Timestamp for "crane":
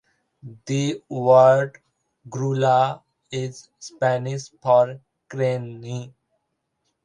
5.29-6.11